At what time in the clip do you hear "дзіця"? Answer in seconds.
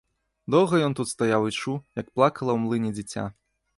2.97-3.29